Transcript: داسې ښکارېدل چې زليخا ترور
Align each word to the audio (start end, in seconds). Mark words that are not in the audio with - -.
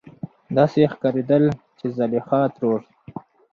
داسې 0.57 0.79
ښکارېدل 0.91 1.43
چې 1.77 1.85
زليخا 1.97 2.41
ترور 2.55 2.81